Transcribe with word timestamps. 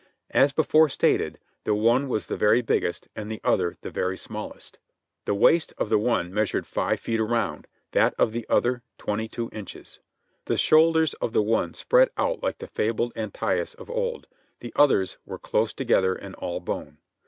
As 0.31 0.51
before 0.51 0.89
stated, 0.89 1.37
the 1.63 1.75
one 1.75 2.09
was 2.09 2.25
the 2.25 2.35
very 2.35 2.63
biggest, 2.63 3.07
and 3.15 3.29
the 3.31 3.39
other 3.43 3.77
the 3.81 3.91
very 3.91 4.17
smallest. 4.17 4.79
The 5.25 5.35
waist 5.35 5.75
of 5.77 5.89
the 5.89 5.99
one 5.99 6.33
measured 6.33 6.65
five 6.65 6.99
feet 6.99 7.19
around, 7.19 7.67
that 7.91 8.15
of 8.17 8.31
the 8.31 8.47
other 8.49 8.81
twenty 8.97 9.27
two 9.27 9.51
inches. 9.53 9.99
The 10.45 10.57
shoulders 10.57 11.13
of 11.21 11.33
the 11.33 11.43
one 11.43 11.75
spread 11.75 12.09
out 12.17 12.41
like 12.41 12.57
the 12.57 12.65
fabled 12.65 13.13
Antaeus 13.15 13.75
of 13.75 13.91
old,— 13.91 14.25
the 14.61 14.73
other's 14.75 15.19
were 15.23 15.37
close 15.37 15.71
together 15.71 16.15
and 16.15 16.33
all 16.33 16.59
bone. 16.59 16.97